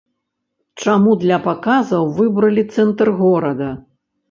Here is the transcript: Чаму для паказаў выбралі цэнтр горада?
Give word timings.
Чаму 0.85 1.11
для 1.25 1.37
паказаў 1.49 2.03
выбралі 2.17 2.65
цэнтр 2.73 3.15
горада? 3.23 3.71